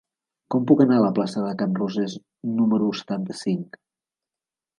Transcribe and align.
Com 0.53 0.63
puc 0.69 0.79
anar 0.85 0.95
a 0.99 1.03
la 1.03 1.11
plaça 1.19 1.43
de 1.47 1.51
Can 1.59 1.75
Rosés 1.81 2.15
número 2.63 2.89
setanta-cinc? 3.03 3.79